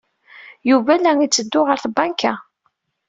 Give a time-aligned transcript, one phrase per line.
[0.69, 2.33] Yuba la itteddu ɣer tbanka.